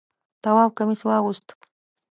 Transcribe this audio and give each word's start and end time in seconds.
تواب 0.43 0.69
کمیس 0.77 1.01
واغوست. 1.07 1.47